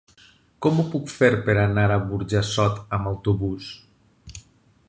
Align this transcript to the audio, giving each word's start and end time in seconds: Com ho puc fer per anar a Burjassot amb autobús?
Com 0.65 0.79
ho 0.79 0.85
puc 0.93 1.11
fer 1.17 1.29
per 1.49 1.55
anar 1.65 1.85
a 1.97 1.99
Burjassot 2.13 2.83
amb 2.99 3.11
autobús? 3.15 3.73